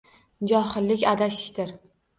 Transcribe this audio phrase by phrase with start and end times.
[0.51, 1.77] Johillik adashishdir.